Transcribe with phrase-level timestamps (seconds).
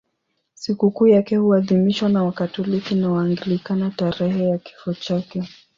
[0.53, 5.43] Sikukuu yake huadhimishwa na Wakatoliki na Waanglikana tarehe ya kifo chake.